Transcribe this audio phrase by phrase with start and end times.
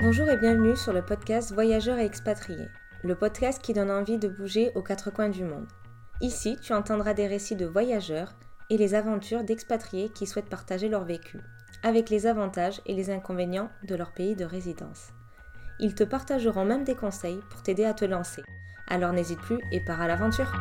[0.00, 2.68] Bonjour et bienvenue sur le podcast Voyageurs et expatriés,
[3.02, 5.66] le podcast qui donne envie de bouger aux quatre coins du monde.
[6.20, 8.32] Ici, tu entendras des récits de voyageurs
[8.70, 11.40] et les aventures d'expatriés qui souhaitent partager leur vécu,
[11.82, 15.08] avec les avantages et les inconvénients de leur pays de résidence.
[15.80, 18.44] Ils te partageront même des conseils pour t'aider à te lancer.
[18.86, 20.52] Alors n'hésite plus et pars à l'aventure.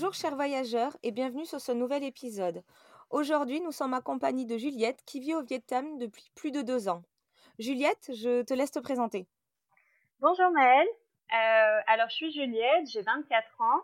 [0.00, 2.62] Bonjour chers voyageurs et bienvenue sur ce nouvel épisode.
[3.10, 7.02] Aujourd'hui, nous sommes accompagnés de Juliette qui vit au Vietnam depuis plus de deux ans.
[7.58, 9.26] Juliette, je te laisse te présenter.
[10.20, 10.88] Bonjour Maëlle,
[11.34, 13.82] euh, alors je suis Juliette, j'ai 24 ans.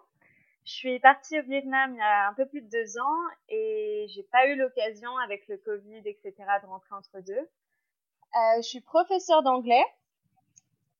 [0.65, 4.07] Je suis partie au Vietnam il y a un peu plus de deux ans et
[4.09, 7.35] j'ai pas eu l'occasion avec le Covid, etc., de rentrer entre deux.
[7.35, 9.85] Euh, je suis professeure d'anglais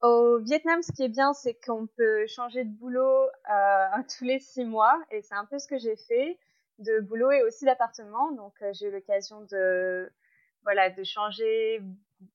[0.09, 3.87] au Vietnam, ce qui est bien, c'est qu'on peut changer de boulot euh,
[4.19, 6.39] tous les six mois, et c'est un peu ce que j'ai fait,
[6.79, 8.33] de boulot et aussi d'appartement.
[8.33, 10.11] Donc, euh, j'ai eu l'occasion de,
[10.63, 11.83] voilà, de changer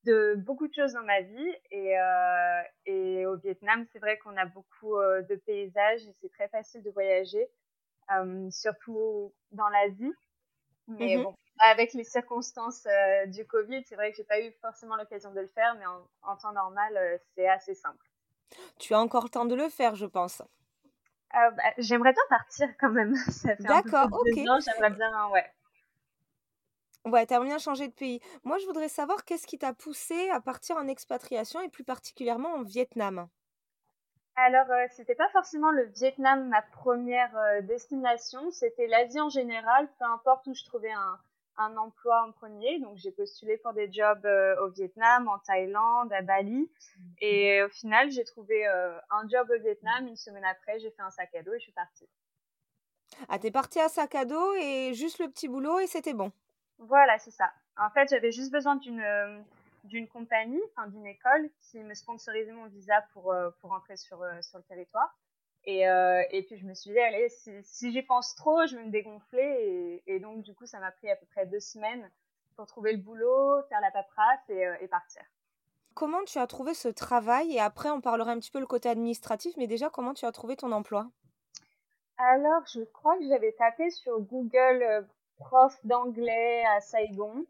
[0.04, 1.52] de beaucoup de choses dans ma vie.
[1.70, 6.48] Et, euh, et au Vietnam, c'est vrai qu'on a beaucoup de paysages et c'est très
[6.48, 7.48] facile de voyager,
[8.50, 10.12] surtout dans l'Asie.
[10.98, 11.18] Mais Mhm.
[11.18, 15.32] bon, avec les circonstances euh, du Covid, c'est vrai que j'ai pas eu forcément l'occasion
[15.32, 18.04] de le faire, mais en, en temps normal, euh, c'est assez simple.
[18.78, 20.42] Tu as encore le temps de le faire, je pense.
[21.34, 23.14] Euh, bah, j'aimerais bien partir quand même.
[23.58, 24.38] D'accord, ok.
[24.60, 25.50] j'aimerais bien, ouais.
[27.04, 28.18] Ouais, t'aimerais bien changer de pays.
[28.44, 32.54] Moi, je voudrais savoir qu'est-ce qui t'a poussé à partir en expatriation et plus particulièrement
[32.54, 33.28] en Vietnam?
[34.36, 39.88] Alors, euh, c'était pas forcément le Vietnam ma première euh, destination, c'était l'Asie en général,
[39.98, 41.18] peu importe où je trouvais un,
[41.58, 42.80] un emploi en premier.
[42.80, 46.70] Donc, j'ai postulé pour des jobs euh, au Vietnam, en Thaïlande, à Bali.
[47.20, 50.06] Et au final, j'ai trouvé euh, un job au Vietnam.
[50.06, 52.08] Une semaine après, j'ai fait un sac à dos et je suis partie.
[53.28, 56.32] Ah, t'es parti à sac à dos et juste le petit boulot et c'était bon.
[56.78, 57.52] Voilà, c'est ça.
[57.76, 59.44] En fait, j'avais juste besoin d'une
[59.84, 64.22] d'une compagnie, enfin d'une école, qui me sponsorisait mon visa pour euh, pour rentrer sur
[64.22, 65.16] euh, sur le territoire.
[65.64, 68.76] Et euh, et puis je me suis dit, allez, si, si j'y pense trop, je
[68.76, 70.02] vais me dégonfler.
[70.06, 72.10] Et, et donc du coup, ça m'a pris à peu près deux semaines
[72.56, 75.22] pour trouver le boulot, faire la paperasse et, euh, et partir.
[75.94, 77.54] Comment tu as trouvé ce travail?
[77.54, 80.32] Et après, on parlera un petit peu le côté administratif, mais déjà, comment tu as
[80.32, 81.10] trouvé ton emploi?
[82.16, 85.06] Alors, je crois que j'avais tapé sur Google
[85.36, 87.44] prof d'anglais à Saigon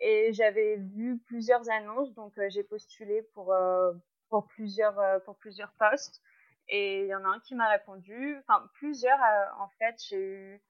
[0.00, 3.92] et j'avais vu plusieurs annonces, donc euh, j'ai postulé pour euh,
[4.28, 6.22] pour plusieurs euh, pour plusieurs postes
[6.68, 9.18] et il y en a un qui m'a répondu, enfin plusieurs
[9.58, 10.62] en fait, j'ai eu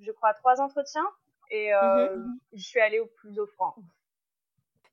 [0.00, 1.06] je crois trois entretiens
[1.50, 1.98] et Mhm.
[1.98, 2.16] euh,
[2.52, 3.74] je suis allée au plus offrant.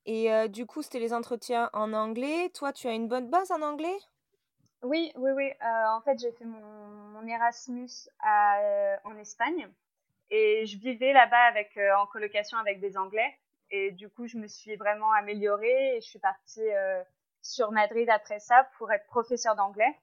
[0.06, 2.48] Et euh, du coup, c'était les entretiens en anglais.
[2.54, 3.98] Toi, tu as une bonne base en anglais?
[4.82, 5.50] Oui, oui, oui.
[5.62, 9.68] euh, en fait, j'ai fait mon, mon Erasmus à, euh, en Espagne
[10.30, 13.38] et je vivais là-bas avec en colocation avec des Anglais
[13.70, 17.02] et du coup, je me suis vraiment améliorée et je suis partie euh,
[17.42, 19.94] sur Madrid après ça pour être professeur d'anglais.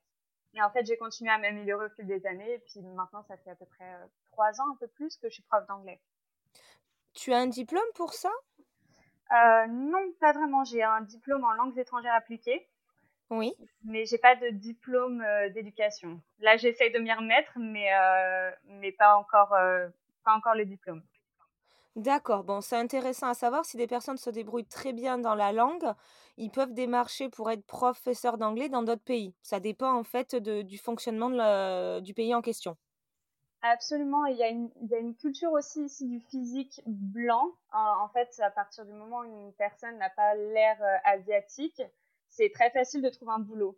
[0.55, 3.37] Et en fait, j'ai continué à m'améliorer au fil des années et puis maintenant, ça
[3.37, 5.99] fait à peu près euh, trois ans, un peu plus, que je suis prof d'anglais.
[7.13, 8.31] Tu as un diplôme pour ça?
[9.31, 10.63] Euh, non, pas vraiment.
[10.63, 12.67] J'ai un diplôme en langues étrangères appliquées.
[13.29, 13.55] Oui.
[13.83, 16.21] mais j'ai pas de diplôme euh, d'éducation.
[16.39, 19.55] Là, j'essaye de m'y remettre, mais euh, mais pas encore
[20.23, 21.01] pas encore le diplôme.
[21.95, 25.51] D'accord, bon, c'est intéressant à savoir si des personnes se débrouillent très bien dans la
[25.51, 25.93] langue,
[26.37, 29.35] ils peuvent démarcher pour être professeurs d'anglais dans d'autres pays.
[29.43, 32.77] Ça dépend en fait de- du fonctionnement de la- du pays en question.
[33.63, 37.55] Absolument, il y a une il y a une culture aussi ici du physique blanc.
[37.71, 41.81] En, en fait, à partir du moment où une personne n'a pas l'air euh, asiatique,
[42.27, 43.75] c'est très facile de trouver un boulot.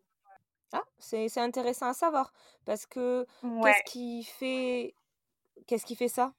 [0.74, 2.32] Ah, c'est c'est intéressant à savoir
[2.66, 3.82] parce que Ouais.
[3.82, 4.96] qu'est-ce qui fait
[5.68, 6.34] qu'est-ce qui fait ça?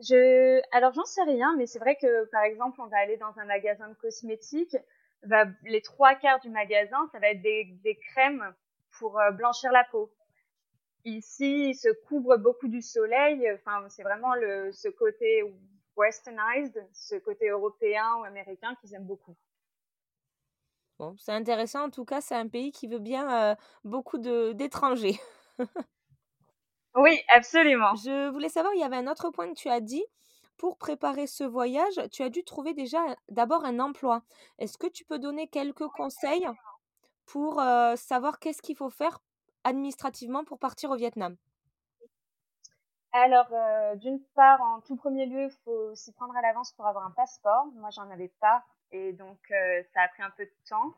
[0.00, 3.36] Je, alors j'en sais rien, mais c'est vrai que par exemple, on va aller dans
[3.38, 4.76] un magasin de cosmétiques,
[5.24, 8.54] va, les trois quarts du magasin, ça va être des, crèmes
[8.98, 10.12] pour euh, blanchir la peau.
[11.04, 13.50] Ici, ils se couvrent beaucoup du soleil.
[13.54, 14.34] Enfin, c'est vraiment
[14.72, 15.42] ce côté
[15.96, 19.36] westernized, ce côté européen ou américain qu'ils aiment beaucoup.
[20.98, 23.54] Bon, c'est intéressant en tout cas, c'est un pays qui veut bien euh,
[23.84, 25.18] beaucoup d'étrangers.
[26.98, 27.94] Oui, absolument.
[27.94, 30.04] Je voulais savoir, il y avait un autre point que tu as dit.
[30.56, 34.22] Pour préparer ce voyage, tu as dû trouver déjà un- d'abord un emploi.
[34.58, 36.48] Est-ce que tu peux donner quelques conseils
[37.26, 39.20] pour euh, savoir qu'est-ce qu'il faut faire
[39.64, 41.36] administrativement pour partir au Vietnam?
[43.12, 46.86] Alors, euh, d'une part, en tout premier lieu, il faut s'y prendre à l'avance pour
[46.86, 47.66] avoir un passeport.
[47.74, 50.94] Moi, j'en avais pas, et donc euh, ça a pris un peu de temps.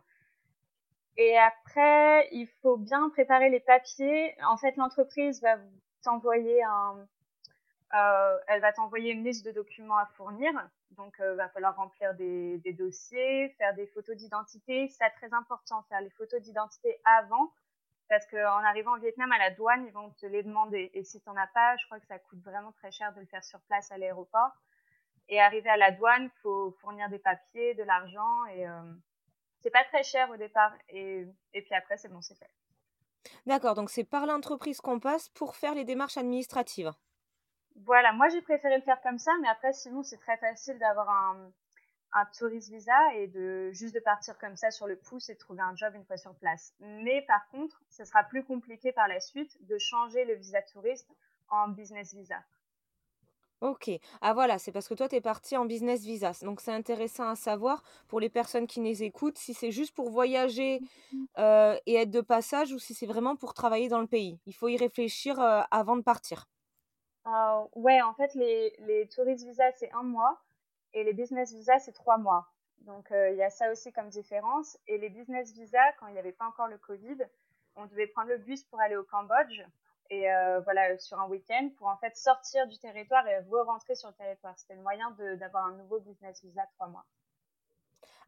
[1.16, 4.34] Et après, il faut bien préparer les papiers.
[4.44, 5.56] En fait, l'entreprise va
[6.02, 7.06] t'envoyer un,
[7.94, 10.52] euh, elle va t'envoyer une liste de documents à fournir.
[10.92, 14.88] Donc, euh, va falloir remplir des, des, dossiers, faire des photos d'identité.
[14.88, 17.52] C'est très important, faire les photos d'identité avant,
[18.08, 20.90] parce qu'en arrivant au Vietnam, à la douane, ils vont te les demander.
[20.94, 23.20] Et si tu n'en as pas, je crois que ça coûte vraiment très cher de
[23.20, 24.52] le faire sur place à l'aéroport.
[25.28, 28.82] Et arriver à la douane, faut fournir des papiers, de l'argent, et euh,
[29.60, 30.72] c'est pas très cher au départ.
[30.88, 32.50] Et, et puis après, c'est bon, c'est fait.
[33.46, 36.92] D'accord, donc c'est par l'entreprise qu'on passe pour faire les démarches administratives.
[37.76, 41.08] Voilà, moi j'ai préféré le faire comme ça, mais après sinon c'est très facile d'avoir
[41.08, 41.50] un,
[42.12, 45.38] un tourist visa et de juste de partir comme ça sur le pouce et de
[45.38, 46.74] trouver un job une fois sur place.
[46.80, 51.08] Mais par contre, ce sera plus compliqué par la suite de changer le visa touriste
[51.48, 52.42] en business visa.
[53.60, 53.90] Ok.
[54.22, 56.32] Ah voilà, c'est parce que toi, tu es parti en business visa.
[56.42, 60.08] Donc, c'est intéressant à savoir pour les personnes qui nous écoutent si c'est juste pour
[60.08, 60.80] voyager
[61.38, 64.38] euh, et être de passage ou si c'est vraiment pour travailler dans le pays.
[64.46, 66.46] Il faut y réfléchir euh, avant de partir.
[67.26, 70.40] Euh, ouais, en fait, les, les tourist visas, c'est un mois
[70.94, 72.50] et les business visas, c'est trois mois.
[72.78, 74.78] Donc, euh, il y a ça aussi comme différence.
[74.86, 77.18] Et les business visas, quand il n'y avait pas encore le Covid,
[77.76, 79.62] on devait prendre le bus pour aller au Cambodge
[80.10, 84.08] et euh, voilà, sur un week-end pour en fait sortir du territoire et re-rentrer sur
[84.08, 84.58] le territoire.
[84.58, 87.04] C'était le moyen d'avoir un nouveau business visa trois mois.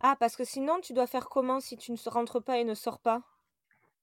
[0.00, 2.74] Ah, parce que sinon, tu dois faire comment si tu ne rentres pas et ne
[2.74, 3.22] sors pas?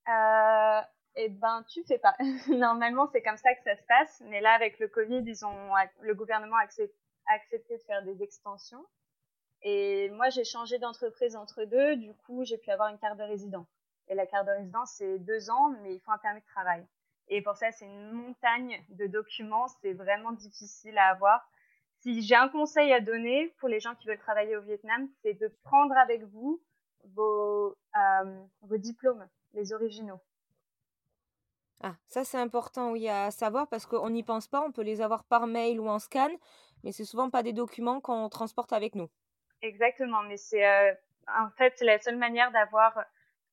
[0.08, 0.80] Euh,
[1.16, 2.16] eh ben, tu fais pas.
[2.48, 4.22] Normalement, c'est comme ça que ça se passe.
[4.26, 8.84] Mais là, avec le Covid, ils ont, le gouvernement a accepté, de faire des extensions.
[9.62, 11.96] Et moi, j'ai changé d'entreprise entre deux.
[11.96, 13.66] Du coup, j'ai pu avoir une carte de résident.
[14.08, 16.86] Et la carte de résident, c'est deux ans, mais il faut un permis de travail.
[17.30, 19.68] Et pour ça, c'est une montagne de documents.
[19.80, 21.48] C'est vraiment difficile à avoir.
[22.00, 25.34] Si j'ai un conseil à donner pour les gens qui veulent travailler au Vietnam, c'est
[25.34, 26.60] de prendre avec vous
[27.14, 30.20] vos, euh, vos diplômes, les originaux.
[31.82, 35.00] Ah, ça c'est important, oui, à savoir parce qu'on n'y pense pas, on peut les
[35.00, 36.28] avoir par mail ou en scan,
[36.84, 39.08] mais c'est souvent pas des documents qu'on transporte avec nous.
[39.62, 40.92] Exactement, mais c'est euh,
[41.26, 43.02] en fait la seule manière d'avoir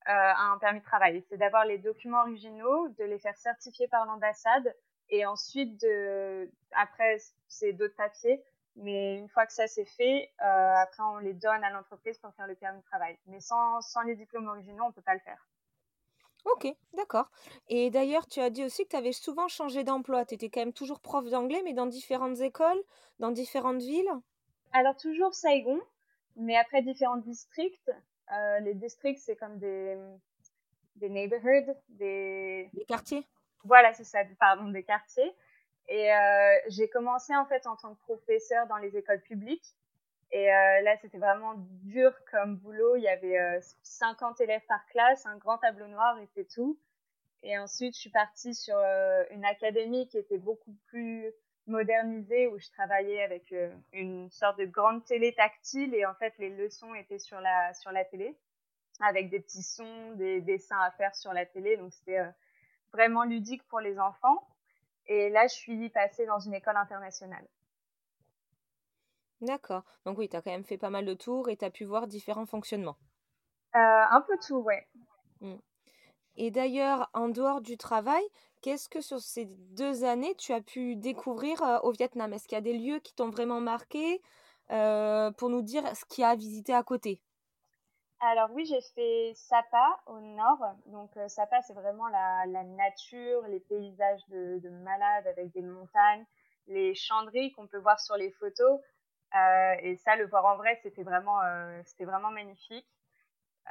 [0.07, 4.75] un permis de travail, c'est d'avoir les documents originaux, de les faire certifier par l'ambassade
[5.09, 7.17] et ensuite de après
[7.47, 8.43] c'est d'autres papiers,
[8.75, 12.33] mais une fois que ça c'est fait, euh, après on les donne à l'entreprise pour
[12.35, 13.17] faire le permis de travail.
[13.27, 15.47] Mais sans, sans les diplômes originaux, on peut pas le faire.
[16.45, 17.29] OK, d'accord.
[17.67, 20.25] Et d'ailleurs, tu as dit aussi que tu avais souvent changé d'emploi.
[20.25, 22.81] Tu étais quand même toujours prof d'anglais, mais dans différentes écoles,
[23.19, 24.09] dans différentes villes?
[24.71, 25.79] Alors toujours Saigon,
[26.35, 27.91] mais après différents districts.
[28.33, 29.97] Euh, les districts, c'est comme des,
[30.95, 32.69] des neighborhoods, des...
[32.73, 33.25] Des quartiers?
[33.63, 35.33] Voilà, c'est ça, pardon, des quartiers.
[35.87, 39.75] Et euh, j'ai commencé en fait en tant que professeur dans les écoles publiques.
[40.31, 41.53] Et euh, là, c'était vraiment
[41.83, 42.97] dur comme boulot.
[42.97, 46.77] Il y avait euh, 50 élèves par classe, un grand tableau noir et c'est tout.
[47.43, 51.31] Et ensuite, je suis partie sur euh, une académie qui était beaucoup plus
[51.67, 55.93] modernisée, où je travaillais avec euh, une sorte de grande télé tactile.
[55.93, 58.35] Et en fait, les leçons étaient sur la, sur la télé,
[59.01, 61.77] avec des petits sons, des dessins à faire sur la télé.
[61.77, 62.31] Donc, c'était euh,
[62.93, 64.47] vraiment ludique pour les enfants.
[65.07, 67.45] Et là, je suis passée dans une école internationale.
[69.41, 69.83] D'accord.
[70.05, 71.85] Donc oui, tu as quand même fait pas mal de tours et tu as pu
[71.85, 72.97] voir différents fonctionnements.
[73.75, 74.87] Euh, un peu tout, ouais.
[75.41, 75.55] Mmh.
[76.37, 78.23] Et d'ailleurs, en dehors du travail,
[78.67, 82.33] qu'est-ce que sur ces deux années tu as pu découvrir euh, au Vietnam?
[82.33, 84.21] Est-ce qu'il y a des lieux qui t'ont vraiment marqué
[84.71, 87.21] euh, pour nous dire ce qu'il y a à visiter à côté?
[88.19, 90.59] Alors oui, j'ai fait Sapa au nord.
[90.87, 96.25] Donc Sapa, c'est vraiment la, la nature, les paysages de, de malades avec des montagnes,
[96.67, 98.81] les chanderies qu'on peut voir sur les photos.
[99.33, 102.87] Euh, et ça, le voir en vrai, c'était vraiment, euh, c'était vraiment magnifique.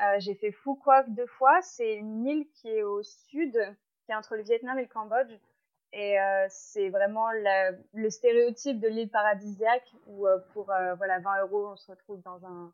[0.01, 1.61] Euh, j'ai fait Phu Quoc deux fois.
[1.61, 3.59] C'est une île qui est au sud,
[4.07, 5.33] qui est entre le Vietnam et le Cambodge.
[5.93, 11.43] Et euh, c'est vraiment le stéréotype de l'île paradisiaque où euh, pour euh, voilà 20
[11.43, 12.73] euros, on se retrouve dans un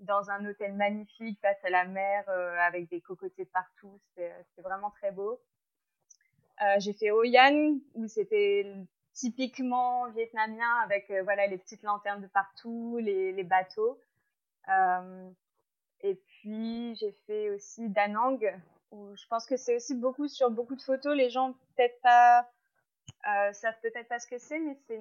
[0.00, 3.98] dans un hôtel magnifique face à la mer avec des cocotiers partout.
[4.14, 5.40] C'était vraiment très beau.
[6.78, 8.72] j'ai fait Hoi An où c'était
[9.12, 14.00] typiquement vietnamien avec voilà les petites lanternes de partout, les, les bateaux.
[16.02, 18.38] Et puis j'ai fait aussi Danang
[18.90, 21.16] où je pense que c'est aussi beaucoup sur beaucoup de photos.
[21.16, 22.48] Les gens peut-être pas
[23.28, 24.98] euh, savent peut-être pas ce que c'est, mais c'est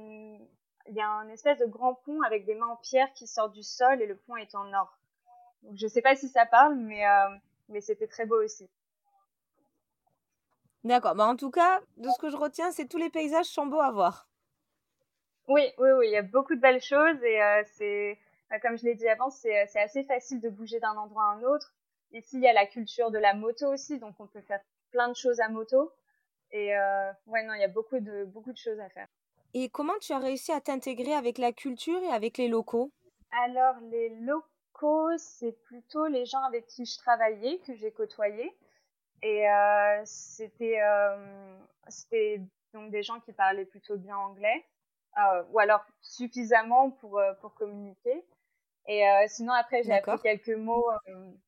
[0.90, 3.54] il y a un espèce de grand pont avec des mains en pierre qui sortent
[3.54, 4.98] du sol et le pont est en or.
[5.64, 7.30] Donc je sais pas si ça parle, mais euh,
[7.70, 8.70] mais c'était très beau aussi.
[10.84, 11.16] D'accord.
[11.16, 13.82] Bah, en tout cas, de ce que je retiens, c'est tous les paysages sont beaux
[13.82, 14.30] à voir.
[15.48, 16.08] Oui, oui, oui.
[16.08, 18.18] Il y a beaucoup de belles choses et euh, c'est,
[18.50, 21.34] bah, comme je l'ai dit avant, c'est, c'est assez facile de bouger d'un endroit à
[21.34, 21.74] un autre.
[22.12, 24.62] Ici, il y a la culture de la moto aussi, donc on peut faire
[24.92, 25.92] plein de choses à moto.
[26.52, 26.70] Et
[27.26, 29.08] ouais, non, il y a beaucoup de, beaucoup de choses à faire.
[29.54, 32.92] Et comment tu as réussi à t'intégrer avec la culture et avec les locaux?
[33.32, 38.56] Alors, les locaux, c'est plutôt les gens avec qui je travaillais, que j'ai côtoyés.
[39.24, 42.42] Et euh, c'était euh, c'était
[42.74, 44.66] donc des gens qui parlaient plutôt bien anglais,
[45.18, 48.24] euh, ou alors suffisamment pour, pour communiquer.
[48.88, 50.86] Et sinon, après, j'ai appris quelques mots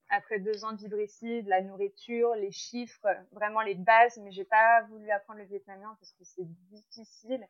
[0.10, 4.32] après deux ans de vivre ici, de la nourriture, les chiffres, vraiment les bases, mais
[4.32, 7.48] j'ai pas voulu apprendre le vietnamien parce que c'est difficile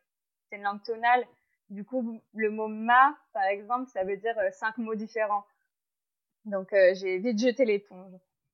[0.50, 1.24] c'est une langue tonale.
[1.70, 5.44] Du coup, le mot ma, par exemple, ça veut dire euh, cinq mots différents.
[6.44, 8.12] Donc, euh, j'ai vite jeté l'éponge.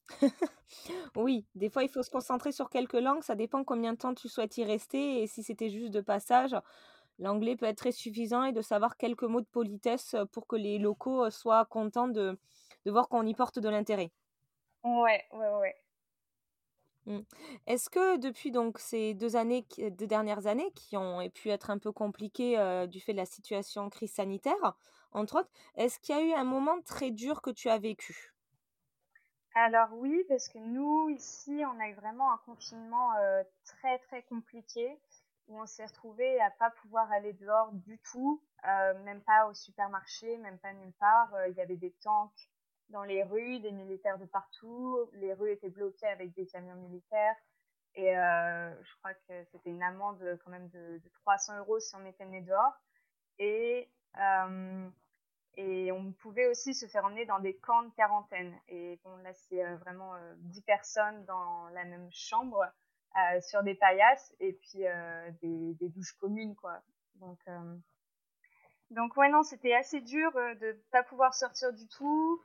[1.16, 3.22] oui, des fois, il faut se concentrer sur quelques langues.
[3.22, 5.22] Ça dépend combien de temps tu souhaites y rester.
[5.22, 6.54] Et si c'était juste de passage,
[7.18, 10.78] l'anglais peut être très suffisant et de savoir quelques mots de politesse pour que les
[10.78, 12.38] locaux soient contents de,
[12.85, 14.12] de voir qu'on y porte de l'intérêt.
[14.85, 15.75] Ouais, ouais, ouais.
[17.06, 17.20] Mmh.
[17.68, 21.78] Est-ce que depuis donc ces deux années deux dernières années qui ont pu être un
[21.78, 22.56] peu compliquées,
[22.88, 24.76] du fait de la situation crise sanitaire,
[25.12, 28.35] entre autres, est-ce qu'il y a eu un moment très dur que tu as vécu?
[29.54, 33.12] Alors oui, parce que nous, ici, on a eu vraiment un confinement,
[33.64, 34.99] très, très compliqué
[35.48, 40.36] où on s'est retrouvé à pas pouvoir aller dehors du tout, même pas au supermarché,
[40.38, 41.30] même pas nulle part.
[41.48, 42.50] il y avait des tanks
[42.90, 44.98] dans les rues, des militaires de partout.
[45.14, 47.36] Les rues étaient bloquées avec des camions militaires.
[47.94, 52.00] Et euh, je crois que c'était une amende quand même de, 300 euros si on
[52.00, 52.74] mettait le nez dehors.
[53.38, 54.88] Et, euh,
[55.58, 58.54] on pouvait aussi se faire emmener dans des camps de quarantaine.
[58.68, 62.66] Et bon, là, c'est euh, vraiment 10 personnes dans la même chambre,
[63.40, 64.85] sur des paillasses, et puis
[65.42, 66.80] des, des, douches communes, quoi.
[67.16, 67.38] Donc,
[68.90, 72.42] donc ouais, non, c'était assez dur de pas pouvoir sortir du tout.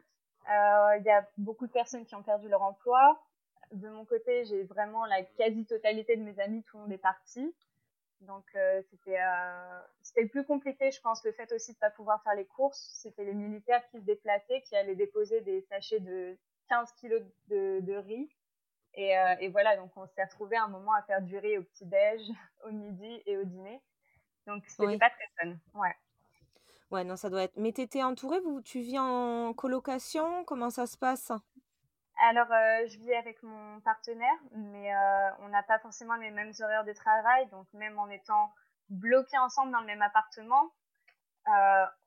[0.49, 3.21] Euh, il y a beaucoup de personnes qui ont perdu leur emploi.
[3.71, 7.55] De mon côté, j'ai vraiment la quasi-totalité de mes amis, tout le monde est parti.
[8.21, 12.21] Donc euh, c'était euh, c'était plus compliqué, je pense, le fait aussi de pas pouvoir
[12.23, 12.91] faire les courses.
[13.01, 16.37] C'était les militaires qui se déplaçaient, qui allaient déposer des sachets de
[16.69, 18.29] 15 kilos de, de riz.
[18.93, 21.63] Et, euh, et, voilà, donc on s'est retrouvé un moment à faire du riz au
[21.63, 22.21] petit-déj,
[22.65, 23.81] au midi et au dîner.
[24.47, 25.55] Donc c'était pas très fun.
[25.73, 25.95] Ouais.
[26.89, 27.55] Ouais, non, ça doit être.
[27.55, 30.43] Mais t'étais entourée, vous, tu vis en colocation?
[30.43, 31.31] Comment ça se passe?
[32.19, 36.51] Alors, euh, je vis avec mon partenaire, mais euh, on n'a pas forcément les mêmes
[36.59, 38.51] horaires de travail, donc même en étant
[38.89, 40.73] bloqués ensemble dans le même appartement,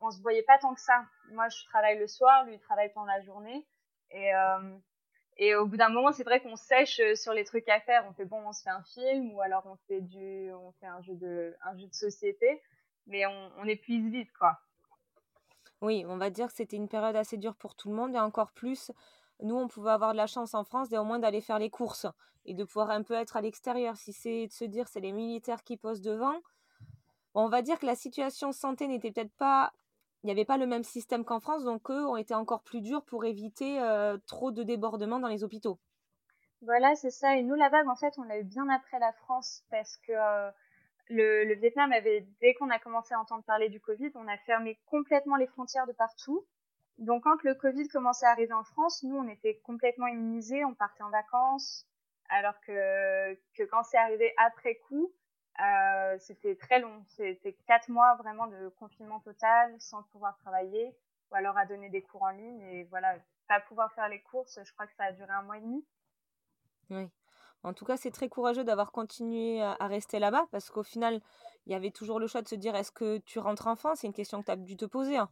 [0.00, 1.04] on se voyait pas tant que ça.
[1.30, 3.66] Moi, je travaille le soir, lui il travaille pendant la journée,
[4.10, 4.32] et
[5.36, 8.04] et au bout d'un moment, c'est vrai qu'on sèche sur les trucs à faire.
[8.08, 10.86] On fait bon, on se fait un film, ou alors on fait du, on fait
[10.86, 12.62] un jeu de, un jeu de société,
[13.06, 14.58] mais on, on épuise vite, quoi.
[15.80, 18.18] Oui, on va dire que c'était une période assez dure pour tout le monde et
[18.18, 18.90] encore plus,
[19.42, 22.06] nous, on pouvait avoir de la chance en France, au moins d'aller faire les courses
[22.46, 23.96] et de pouvoir un peu être à l'extérieur.
[23.96, 26.40] Si c'est de se dire c'est les militaires qui posent devant,
[27.34, 29.72] on va dire que la situation santé n'était peut-être pas,
[30.25, 32.81] il n'y avait pas le même système qu'en France, donc eux ont été encore plus
[32.81, 35.78] durs pour éviter euh, trop de débordements dans les hôpitaux.
[36.62, 37.37] Voilà, c'est ça.
[37.37, 40.12] Et nous, la vague, en fait, on l'a eu bien après la France parce que
[40.12, 40.50] euh,
[41.11, 44.78] le, Vietnam avait, dès qu'on a commencé à entendre parler du Covid, on a fermé
[44.87, 46.47] complètement les frontières de partout.
[46.97, 50.75] Donc quand le Covid commençait à arriver en France, nous, on était complètement immunisés, on
[50.75, 51.87] partait en vacances,
[52.31, 55.12] alors que, que quand c'est arrivé après coup,
[55.61, 57.04] euh, c'était très long.
[57.08, 60.94] C'était quatre mois vraiment de confinement total, sans pouvoir travailler,
[61.30, 62.61] ou alors à donner des cours en ligne.
[62.62, 63.16] Et voilà,
[63.49, 65.84] pas pouvoir faire les courses, je crois que ça a duré un mois et demi.
[66.90, 67.08] Oui.
[67.62, 71.20] En tout cas, c'est très courageux d'avoir continué à, rester là-bas parce qu'au final,
[71.66, 74.00] il y avait toujours le choix de se dire est-ce que tu rentres en France
[74.00, 75.16] C'est une question que tu as dû te poser.
[75.16, 75.30] Hein.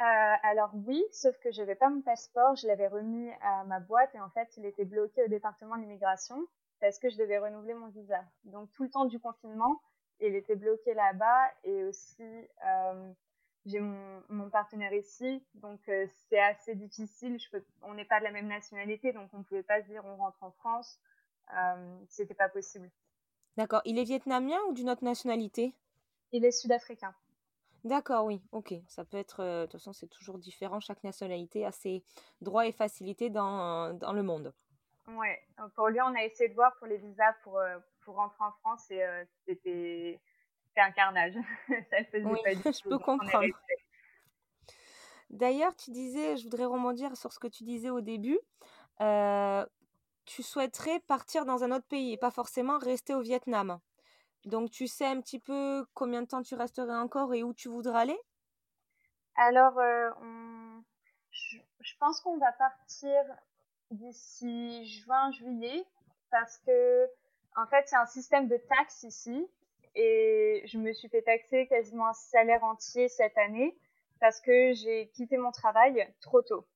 [0.00, 3.78] Euh, alors oui, sauf que je n'avais pas mon passeport, je l'avais remis à ma
[3.78, 6.46] boîte et en fait, il était bloqué au département d'immigration
[6.80, 8.24] parce que je devais renouveler mon visa.
[8.44, 9.80] Donc tout le temps du confinement,
[10.20, 12.22] il était bloqué là-bas et aussi
[12.64, 13.12] euh,
[13.66, 17.38] j'ai mon, partenaire ici, donc euh, c'est assez difficile.
[17.38, 19.88] Je peux, on n'est pas de la même nationalité, donc on ne pouvait pas se
[19.88, 20.98] dire on rentre en France.
[21.56, 22.90] Euh, c'était pas possible.
[23.56, 23.82] D'accord.
[23.84, 25.74] Il est vietnamien ou d'une autre nationalité?
[26.32, 27.14] Il est sud-africain.
[27.84, 28.74] D'accord, oui, ok.
[28.88, 30.80] Ça peut être, euh, de toute façon, c'est toujours différent.
[30.80, 32.04] Chaque nationalité a ses
[32.40, 34.52] droits et facilités dans, dans le monde.
[35.08, 35.42] Ouais.
[35.74, 38.52] Pour lui, on a essayé de voir pour les visas pour, euh, pour rentrer en
[38.52, 39.04] France et
[39.46, 40.20] c'était
[40.76, 41.34] un carnage.
[41.90, 42.72] Ça faisait pas du tout.
[42.72, 43.46] Je peux comprendre.
[45.30, 48.38] D'ailleurs, tu disais, je voudrais rebondir sur ce que tu disais au début.
[49.00, 49.66] Euh,
[50.24, 53.80] tu souhaiterais partir dans un autre pays et pas forcément rester au Vietnam.
[54.44, 57.68] Donc, tu sais un petit peu combien de temps tu resterais encore et où tu
[57.68, 58.18] voudrais aller?
[59.36, 60.10] Alors, euh,
[61.30, 63.22] je, pense qu'on va partir
[63.90, 65.84] d'ici juin, juillet,
[66.30, 67.06] parce que
[67.56, 69.48] en fait, c'est un système de taxes ici,
[69.94, 73.74] et je me suis fait taxer quasiment un salaire entier cette année
[74.20, 76.66] parce que j'ai quitté mon travail trop tôt.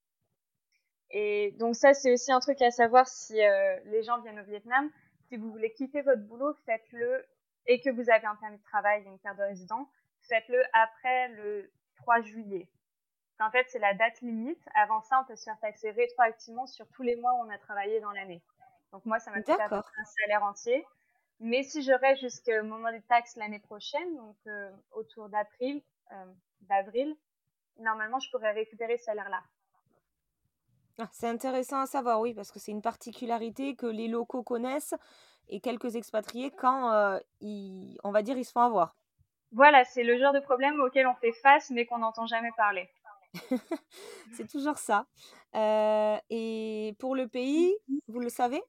[1.10, 4.44] Et donc ça, c'est aussi un truc à savoir si euh, les gens viennent au
[4.44, 4.90] Vietnam.
[5.28, 7.26] Si vous voulez quitter votre boulot, faites-le
[7.66, 9.88] et que vous avez un permis de travail et une carte de résident,
[10.28, 12.68] faites-le après le 3 juillet.
[13.40, 14.62] En fait, c'est la date limite.
[14.74, 17.58] Avant ça, on peut se faire taxer rétroactivement sur tous les mois où on a
[17.58, 18.42] travaillé dans l'année.
[18.92, 20.84] Donc moi, ça m'a fait un salaire entier.
[21.38, 25.82] Mais si je reste jusqu'au moment des taxes l'année prochaine, donc euh, autour d'avril,
[26.12, 26.26] euh,
[26.60, 27.16] d'avril,
[27.78, 29.42] normalement, je pourrais récupérer ce salaire-là.
[30.98, 34.94] Ah, c'est intéressant à savoir, oui, parce que c'est une particularité que les locaux connaissent
[35.48, 38.96] et quelques expatriés quand, euh, ils, on va dire, ils se font avoir.
[39.52, 42.88] Voilà, c'est le genre de problème auquel on fait face mais qu'on n'entend jamais parler.
[44.32, 45.06] c'est toujours ça.
[45.54, 47.74] et pour le pays,
[48.08, 48.62] vous le savez?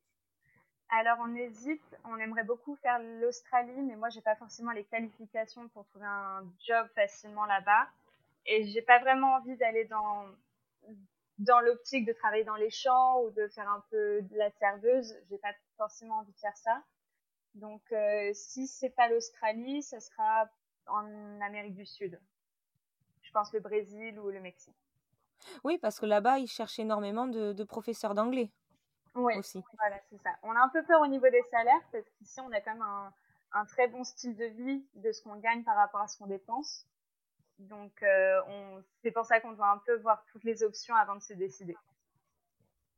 [0.94, 5.70] Alors on hésite, on aimerait beaucoup faire l'Australie, mais moi j'ai pas forcément les qualifications
[5.70, 7.88] pour trouver un job facilement là-bas.
[8.46, 10.26] Et j'ai pas vraiment envie d'aller dans,
[11.38, 15.16] dans l'optique de travailler dans les champs ou de faire un peu de la serveuse.
[15.30, 16.84] J'ai pas forcément envie de faire ça.
[17.56, 20.50] Donc euh, si c'est pas l'Australie, ce sera
[20.88, 22.20] en Amérique du Sud.
[23.32, 24.76] Je pense le Brésil ou le Mexique.
[25.64, 28.52] Oui, parce que là-bas, ils cherchent énormément de professeurs d'anglais.
[29.16, 29.34] Oui,
[29.78, 30.30] voilà, c'est ça.
[30.44, 32.82] On a un peu peur au niveau des salaires parce qu'ici, on a quand même
[32.82, 33.14] un,
[33.54, 36.28] un, très bon style de vie de ce qu'on gagne par rapport à ce qu'on
[36.28, 36.88] dépense.
[37.60, 38.42] Donc, euh,
[39.04, 41.76] c'est pour ça qu'on doit un peu voir toutes les options avant de se décider.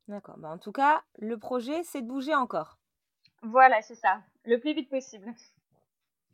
[0.08, 0.38] D'accord.
[0.38, 2.78] Bah, en tout cas, le projet, c'est de bouger encore.
[3.42, 4.22] Voilà, c'est ça.
[4.46, 5.34] Le plus vite possible.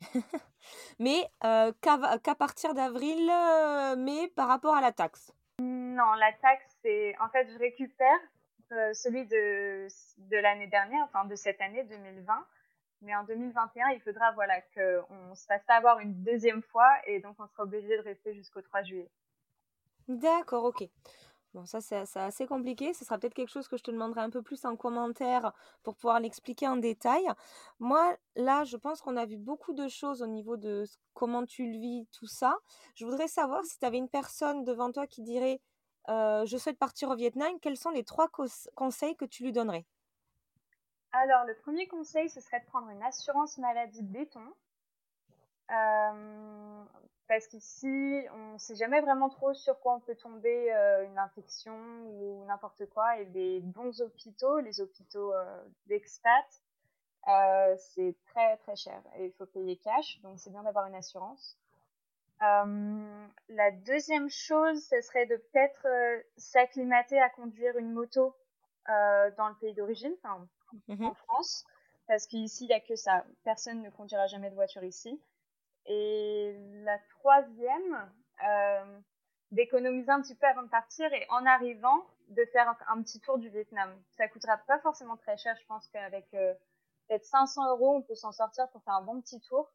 [0.98, 6.78] mais euh, qu'à, partir d'avril, euh, mais par rapport à la taxe Non, la taxe,
[6.82, 7.14] c'est.
[7.20, 8.20] En fait, je récupère
[8.72, 9.86] euh, celui de,
[10.18, 12.46] de l'année dernière, enfin de cette année 2020.
[13.02, 17.34] Mais en 2021, il faudra voilà qu'on se fasse avoir une deuxième fois et donc
[17.38, 19.10] on sera obligé de rester jusqu'au 3 juillet.
[20.06, 20.84] D'accord, ok.
[21.52, 22.94] Bon, ça c'est assez compliqué.
[22.94, 25.96] Ce sera peut-être quelque chose que je te demanderai un peu plus en commentaire pour
[25.96, 27.26] pouvoir l'expliquer en détail.
[27.80, 31.72] Moi, là, je pense qu'on a vu beaucoup de choses au niveau de comment tu
[31.72, 32.56] le vis, tout ça.
[32.94, 35.60] Je voudrais savoir si tu avais une personne devant toi qui dirait
[36.08, 38.28] euh, je souhaite partir au Vietnam, quels sont les trois
[38.74, 39.86] conseils que tu lui donnerais?
[41.12, 44.44] Alors, le premier conseil, ce serait de prendre une assurance maladie béton.
[45.70, 46.84] Euh,
[47.28, 51.18] parce qu'ici, on ne sait jamais vraiment trop sur quoi on peut tomber euh, une
[51.18, 53.18] infection ou n'importe quoi.
[53.18, 55.32] Et les bons hôpitaux, les hôpitaux
[55.86, 56.44] d'expat,
[57.76, 61.56] c'est très très cher et il faut payer cash, donc c'est bien d'avoir une assurance.
[62.42, 68.34] Euh, la deuxième chose, ce serait de peut-être euh, s'acclimater à conduire une moto
[68.88, 70.48] euh, dans le pays d'origine, enfin,
[70.88, 71.66] en France,
[72.06, 73.26] parce qu'ici, il n'y a que ça.
[73.44, 75.20] Personne ne conduira jamais de voiture ici.
[75.86, 78.10] Et la troisième,
[79.50, 83.38] d'économiser un petit peu avant de partir et en arrivant, de faire un, petit tour
[83.38, 83.90] du Vietnam.
[84.16, 88.32] Ça coûtera pas forcément très cher, je pense qu'avec peut-être 500 euros, on peut s'en
[88.32, 89.68] sortir pour faire un bon petit tour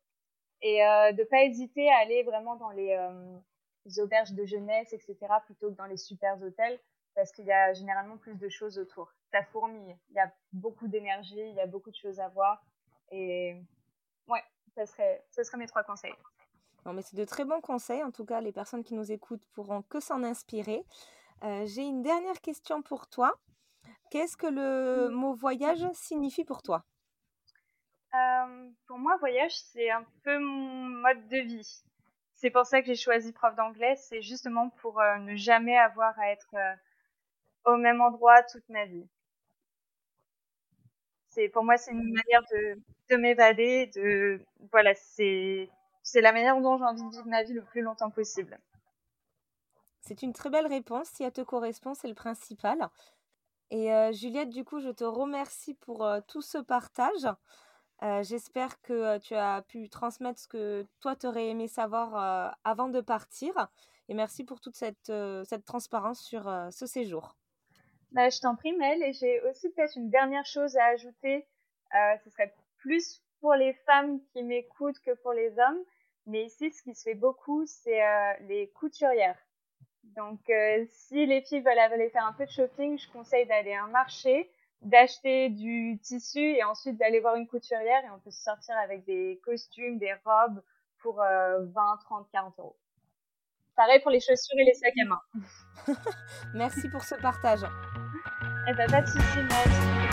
[0.62, 5.18] et euh, de pas hésiter à aller vraiment dans les, euh, auberges de jeunesse, etc.,
[5.46, 6.80] plutôt que dans les super hôtels,
[7.13, 9.12] parce qu'il y a généralement plus de choses autour.
[9.32, 12.63] Ça fourmille, il y a beaucoup d'énergie, il y a beaucoup de choses à voir,
[13.12, 13.56] et
[14.28, 14.44] ouais,
[14.76, 16.14] ça serait, ce serait mes trois conseils.
[16.86, 18.04] Non, mais c'est de très bons conseils.
[18.04, 20.86] En tout cas, les personnes qui nous écoutent pourront que s'en inspirer.
[21.44, 23.34] Euh, j'ai une dernière question pour toi.
[24.12, 26.84] Qu'est-ce que le mot voyage signifie pour toi?
[28.14, 31.84] Euh, pour moi, voyage, c'est un peu mon mode de vie.
[32.34, 33.96] C'est pour ça que j'ai choisi prof d'anglais.
[33.96, 36.54] C'est justement pour euh, ne jamais avoir à être
[37.66, 39.08] au même endroit toute ma vie.
[41.36, 43.88] C'est pour moi, c'est une manière de, de m'évader.
[43.88, 45.69] De voilà, c'est
[46.15, 48.58] la manière dont j'ai envie de vivre ma vie le plus longtemps possible.
[50.00, 51.10] C'est une très belle réponse.
[51.10, 52.89] Si elle te correspond, c'est le principal.
[53.69, 57.28] Et Juliette, du coup, je te remercie pour tout ce partage.
[58.21, 63.02] J'espère que tu as pu transmettre ce que toi, tu aurais aimé savoir avant de
[63.02, 63.67] partir.
[64.08, 65.12] Et merci pour toute cette
[65.65, 67.36] transparence sur ce séjour.
[68.15, 69.04] Bah, je t'en prie, Mel.
[69.04, 71.45] Et j'ai aussi peut-être une dernière chose à ajouter.
[72.23, 75.84] ce serait plus pour les femmes qui m'écoutent que pour les hommes.
[76.25, 78.01] Mais ici, ce qui se fait beaucoup, c'est
[78.47, 79.38] les couturières.
[80.15, 80.39] Donc,
[80.88, 83.89] si les filles veulent aller faire un peu de shopping, je conseille d'aller à un
[83.89, 84.49] marché
[84.82, 89.41] d'acheter du tissu et ensuite d'aller voir une couturière et on peut sortir avec des
[89.43, 90.62] costumes, des robes
[90.99, 92.78] pour 20, 30, 40 euros.
[93.76, 95.96] Pareil pour les chaussures et les sacs à main.
[96.54, 97.62] Merci pour ce partage.
[98.68, 100.05] Eh ben, pas de soucis.